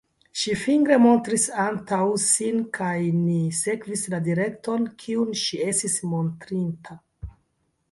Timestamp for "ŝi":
0.43-0.53, 5.45-5.63